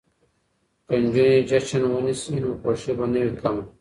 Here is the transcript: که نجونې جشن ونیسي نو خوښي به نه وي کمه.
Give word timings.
که 0.87 0.95
نجونې 1.03 1.45
جشن 1.49 1.83
ونیسي 1.87 2.33
نو 2.43 2.49
خوښي 2.61 2.91
به 2.97 3.05
نه 3.13 3.21
وي 3.25 3.33
کمه. 3.41 3.63